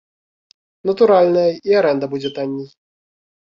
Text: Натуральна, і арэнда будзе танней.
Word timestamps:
Натуральна, 0.91 1.43
і 1.71 1.79
арэнда 1.83 2.05
будзе 2.17 2.29
танней. 2.41 2.69